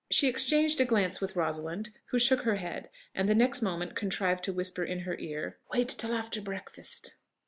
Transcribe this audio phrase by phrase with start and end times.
[0.09, 4.43] She exchanged a glance with Rosalind, who shook her head, and the next moment contrived
[4.45, 7.17] to whisper in her ear, "Wait till after breakfast."